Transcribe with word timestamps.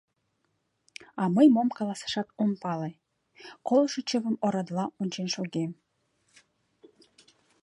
А 1.21 1.23
мый 1.35 1.47
мом 1.55 1.69
каласашат 1.77 2.27
ом 2.41 2.51
пале, 2.61 2.91
колышо 3.67 4.01
чывым 4.09 4.35
орадыла 4.45 4.85
ончен 5.01 5.27
шогем. 5.35 5.71